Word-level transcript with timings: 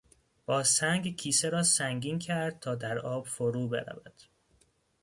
با 0.45 0.63
سنگ 0.63 1.15
کیسه 1.15 1.49
را 1.49 1.63
سنگین 1.63 2.19
کرد 2.19 2.59
تا 2.59 2.75
در 2.75 2.99
آب 2.99 3.27
فرو 3.27 3.67
برود. 3.67 4.21